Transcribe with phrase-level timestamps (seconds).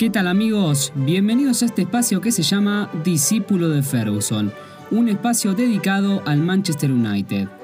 [0.00, 0.92] ¿Qué tal amigos?
[0.94, 4.52] Bienvenidos a este espacio que se llama Discípulo de Ferguson,
[4.90, 7.59] un espacio dedicado al Manchester United.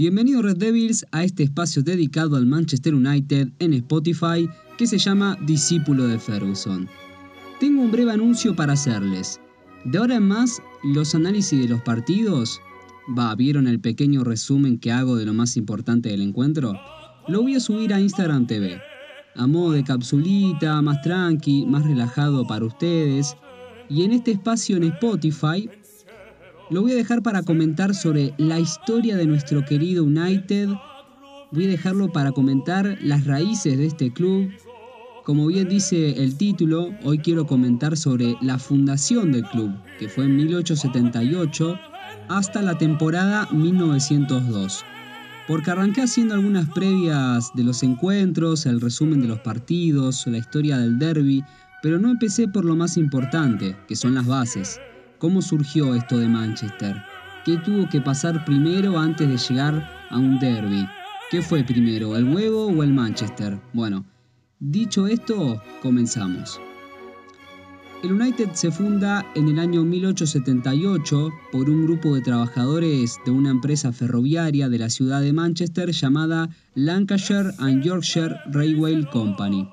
[0.00, 4.48] Bienvenidos Red Devils a este espacio dedicado al Manchester United en Spotify
[4.78, 6.88] que se llama Discípulo de Ferguson.
[7.60, 9.42] Tengo un breve anuncio para hacerles.
[9.84, 12.62] De ahora en más, los análisis de los partidos
[13.14, 16.80] Va, ¿vieron el pequeño resumen que hago de lo más importante del encuentro?
[17.28, 18.80] Lo voy a subir a Instagram TV.
[19.34, 23.36] A modo de capsulita, más tranqui, más relajado para ustedes.
[23.90, 25.68] Y en este espacio en Spotify
[26.70, 30.68] lo voy a dejar para comentar sobre la historia de nuestro querido United.
[31.50, 34.50] Voy a dejarlo para comentar las raíces de este club.
[35.24, 40.24] Como bien dice el título, hoy quiero comentar sobre la fundación del club, que fue
[40.24, 41.76] en 1878
[42.28, 44.84] hasta la temporada 1902.
[45.48, 50.78] Porque arranqué haciendo algunas previas de los encuentros, el resumen de los partidos, la historia
[50.78, 51.42] del derby,
[51.82, 54.78] pero no empecé por lo más importante, que son las bases.
[55.20, 56.96] ¿Cómo surgió esto de Manchester?
[57.44, 60.88] ¿Qué tuvo que pasar primero antes de llegar a un derby?
[61.30, 63.60] ¿Qué fue primero, el huevo o el Manchester?
[63.74, 64.06] Bueno,
[64.60, 66.58] dicho esto, comenzamos.
[68.02, 73.50] El United se funda en el año 1878 por un grupo de trabajadores de una
[73.50, 79.68] empresa ferroviaria de la ciudad de Manchester llamada Lancashire and Yorkshire Railway Company.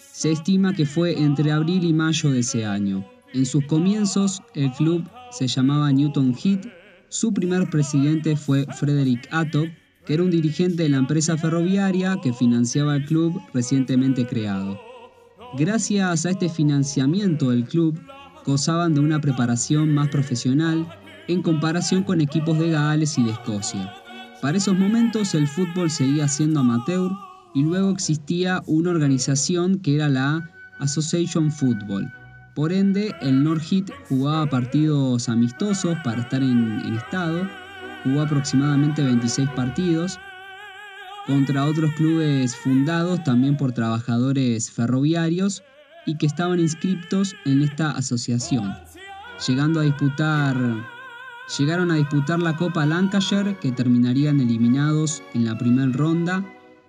[0.00, 3.06] Se estima que fue entre abril y mayo de ese año.
[3.34, 6.66] En sus comienzos, el club se llamaba Newton Heath.
[7.08, 9.68] Su primer presidente fue Frederick Attock,
[10.06, 14.80] que era un dirigente de la empresa ferroviaria que financiaba el club recientemente creado.
[15.58, 18.00] Gracias a este financiamiento del club,
[18.46, 20.86] gozaban de una preparación más profesional
[21.28, 23.92] en comparación con equipos de Gales y de Escocia.
[24.40, 27.10] Para esos momentos el fútbol seguía siendo amateur
[27.54, 32.10] y luego existía una organización que era la Association Football.
[32.58, 37.48] Por ende, el Northhead jugaba partidos amistosos para estar en, en estado,
[38.02, 40.18] jugó aproximadamente 26 partidos
[41.28, 45.62] contra otros clubes fundados también por trabajadores ferroviarios
[46.04, 48.74] y que estaban inscriptos en esta asociación,
[49.46, 50.56] llegando a disputar
[51.56, 56.44] llegaron a disputar la Copa Lancashire que terminarían eliminados en la primera ronda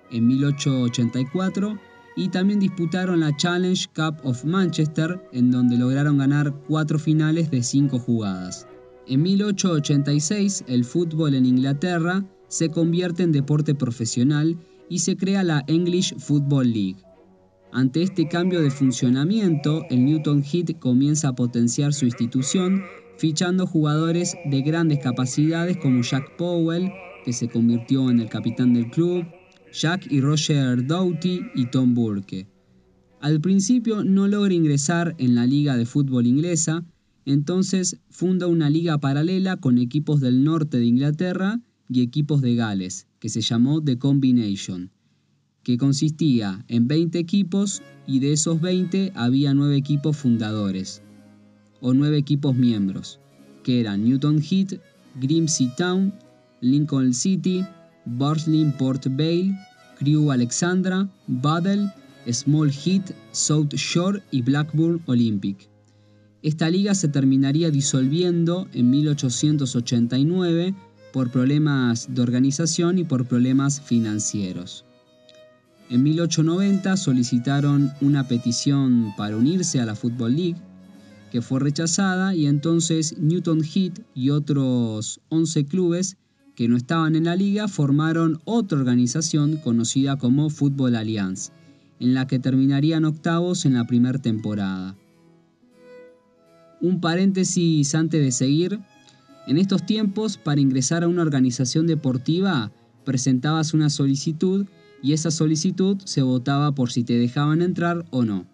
[0.10, 7.00] en 1884 y también disputaron la Challenge Cup of Manchester en donde lograron ganar cuatro
[7.00, 8.68] finales de cinco jugadas.
[9.08, 14.58] En 1886 el fútbol en Inglaterra se convierte en deporte profesional
[14.90, 16.98] y se crea la English Football League.
[17.72, 22.84] Ante este cambio de funcionamiento, el Newton Heat comienza a potenciar su institución,
[23.18, 26.92] fichando jugadores de grandes capacidades como Jack Powell,
[27.24, 29.26] que se convirtió en el capitán del club,
[29.72, 32.48] Jack y Roger Doughty y Tom Burke.
[33.22, 36.86] Al principio no logra ingresar en la liga de fútbol inglesa,
[37.26, 41.60] entonces funda una liga paralela con equipos del norte de Inglaterra
[41.90, 44.92] y equipos de Gales, que se llamó The Combination,
[45.64, 51.04] que consistía en 20 equipos y de esos 20 había 9 equipos fundadores,
[51.82, 53.20] o 9 equipos miembros,
[53.64, 54.80] que eran Newton Heath,
[55.20, 56.14] Grimsby Town,
[56.62, 57.66] Lincoln City,
[58.18, 59.58] Barsley Port Vale,
[59.98, 61.92] Crew Alexandra, Battle,
[62.32, 65.70] Small Heath, South Shore y Blackburn Olympic.
[66.42, 70.74] Esta liga se terminaría disolviendo en 1889
[71.12, 74.86] por problemas de organización y por problemas financieros.
[75.90, 80.62] En 1890 solicitaron una petición para unirse a la Football League,
[81.32, 86.18] que fue rechazada y entonces Newton Heat y otros 11 clubes
[86.60, 91.54] que no estaban en la liga formaron otra organización conocida como Football Alliance,
[92.02, 94.98] en la que terminarían octavos en la primera temporada.
[96.82, 98.78] Un paréntesis antes de seguir,
[99.48, 102.74] en estos tiempos, para ingresar a una organización deportiva,
[103.06, 104.68] presentabas una solicitud
[105.02, 108.46] y esa solicitud se votaba por si te dejaban entrar o no.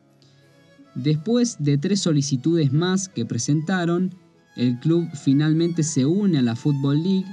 [0.94, 4.14] Después de tres solicitudes más que presentaron,
[4.56, 7.26] el club finalmente se une a la Football League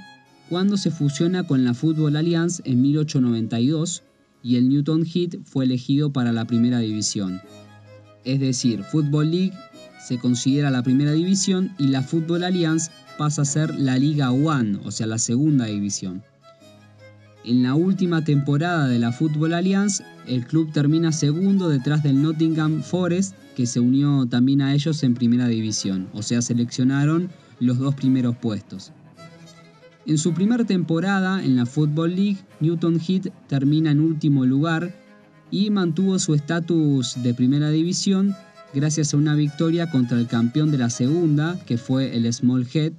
[0.52, 4.02] cuando se fusiona con la Football Alliance en 1892
[4.42, 7.40] y el Newton Heat fue elegido para la primera división.
[8.26, 9.54] Es decir, Football League
[10.06, 14.80] se considera la primera división y la Football Alliance pasa a ser la Liga One,
[14.84, 16.22] o sea, la segunda división.
[17.46, 22.82] En la última temporada de la Football Alliance, el club termina segundo detrás del Nottingham
[22.82, 27.94] Forest, que se unió también a ellos en primera división, o sea, seleccionaron los dos
[27.94, 28.92] primeros puestos.
[30.04, 34.92] En su primera temporada en la Football League, Newton Heath termina en último lugar
[35.50, 38.34] y mantuvo su estatus de primera división
[38.74, 42.94] gracias a una victoria contra el campeón de la segunda, que fue el Small Head,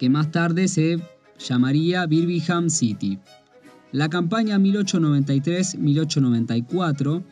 [0.00, 0.98] que más tarde se
[1.38, 3.20] llamaría Birmingham City.
[3.92, 7.22] La campaña 1893-1894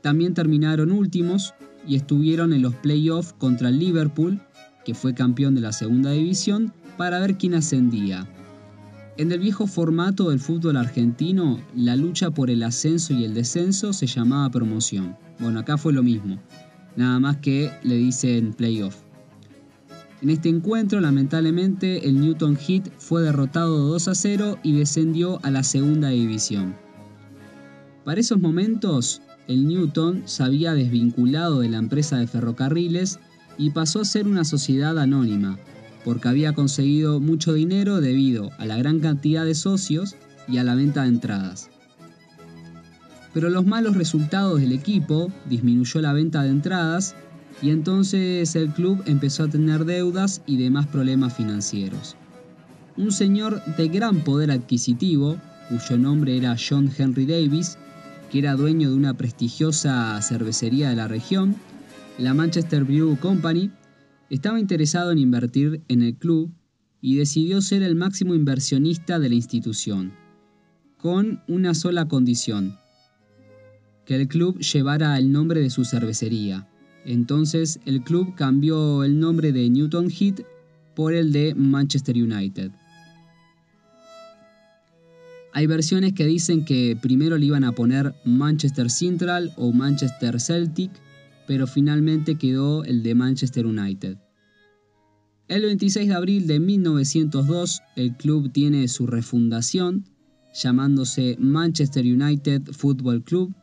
[0.00, 1.52] también terminaron últimos
[1.86, 4.40] y estuvieron en los playoffs contra el Liverpool,
[4.86, 8.26] que fue campeón de la segunda división, para ver quién ascendía.
[9.16, 13.92] En el viejo formato del fútbol argentino, la lucha por el ascenso y el descenso
[13.92, 15.16] se llamaba promoción.
[15.38, 16.40] Bueno, acá fue lo mismo,
[16.96, 18.96] nada más que le dicen playoff.
[20.20, 25.50] En este encuentro, lamentablemente, el Newton Heat fue derrotado 2 a 0 y descendió a
[25.52, 26.74] la segunda división.
[28.04, 33.20] Para esos momentos, el Newton se había desvinculado de la empresa de ferrocarriles
[33.58, 35.56] y pasó a ser una sociedad anónima,
[36.04, 40.16] porque había conseguido mucho dinero debido a la gran cantidad de socios
[40.46, 41.70] y a la venta de entradas.
[43.32, 47.16] Pero los malos resultados del equipo disminuyó la venta de entradas
[47.62, 52.16] y entonces el club empezó a tener deudas y demás problemas financieros.
[52.96, 55.36] Un señor de gran poder adquisitivo,
[55.68, 57.76] cuyo nombre era John Henry Davis,
[58.30, 61.56] que era dueño de una prestigiosa cervecería de la región,
[62.18, 63.70] la Manchester Brew Company,
[64.34, 66.52] estaba interesado en invertir en el club
[67.00, 70.12] y decidió ser el máximo inversionista de la institución,
[70.98, 72.76] con una sola condición,
[74.04, 76.68] que el club llevara el nombre de su cervecería.
[77.04, 80.40] Entonces el club cambió el nombre de Newton Heat
[80.96, 82.72] por el de Manchester United.
[85.52, 90.90] Hay versiones que dicen que primero le iban a poner Manchester Central o Manchester Celtic,
[91.46, 94.16] pero finalmente quedó el de Manchester United.
[95.46, 100.06] El 26 de abril de 1902 el club tiene su refundación,
[100.54, 103.54] llamándose Manchester United Football Club,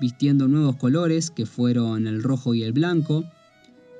[0.00, 3.24] vistiendo nuevos colores que fueron el rojo y el blanco.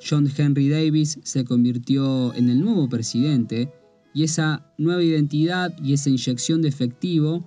[0.06, 3.72] John Henry Davis se convirtió en el nuevo presidente
[4.12, 7.44] y esa nueva identidad y esa inyección de efectivo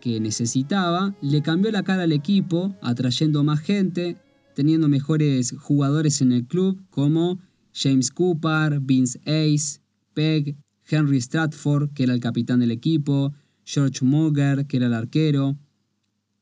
[0.00, 4.16] que necesitaba le cambió la cara al equipo, atrayendo más gente,
[4.54, 7.38] teniendo mejores jugadores en el club como
[7.72, 9.80] James Cooper, Vince Ace,
[10.14, 10.56] Peg,
[10.88, 13.32] Henry Stratford, que era el capitán del equipo,
[13.64, 15.56] George Moger, que era el arquero,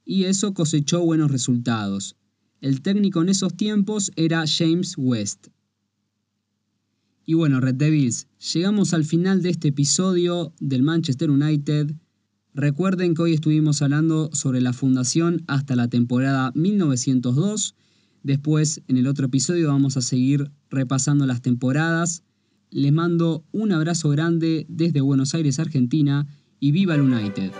[0.05, 2.17] y eso cosechó buenos resultados.
[2.61, 5.49] El técnico en esos tiempos era James West.
[7.27, 11.95] Y bueno, Red Devils, llegamos al final de este episodio del Manchester United.
[12.55, 17.75] Recuerden que hoy estuvimos hablando sobre la fundación hasta la temporada 1902.
[18.29, 22.25] Después, en el otro episodio, vamos a seguir repasando las temporadas.
[22.71, 26.27] Les mando un abrazo grande desde Buenos Aires, Argentina,
[26.61, 27.53] y viva el United.